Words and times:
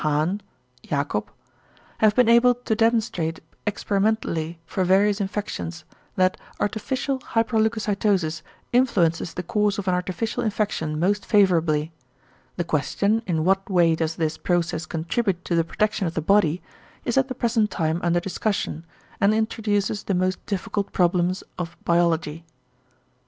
Hahn, 0.03 0.41
Jacob), 0.81 1.31
have 1.99 2.15
been 2.15 2.27
able 2.27 2.55
to 2.55 2.75
demonstrate 2.75 3.39
experimentally 3.67 4.57
for 4.65 4.83
various 4.83 5.21
infections, 5.21 5.83
that 6.15 6.37
artificial 6.59 7.19
hyperleucocytosis 7.19 8.41
influences 8.73 9.35
the 9.35 9.43
course 9.43 9.77
of 9.77 9.87
an 9.87 9.93
artificial 9.93 10.41
infection 10.41 10.99
most 10.99 11.23
favourably. 11.23 11.91
The 12.55 12.63
question, 12.63 13.21
in 13.27 13.45
what 13.45 13.69
way 13.69 13.93
does 13.93 14.15
this 14.15 14.39
process 14.39 14.87
contribute 14.87 15.45
to 15.45 15.55
the 15.55 15.63
protection 15.63 16.07
of 16.07 16.15
the 16.15 16.21
body, 16.23 16.63
is 17.05 17.15
at 17.15 17.27
the 17.27 17.35
present 17.35 17.69
time 17.69 17.99
under 18.01 18.19
discussion, 18.19 18.83
and 19.19 19.35
introduces 19.35 20.01
the 20.01 20.15
most 20.15 20.43
difficult 20.47 20.91
problems 20.91 21.43
of 21.59 21.77
biology. 21.85 22.43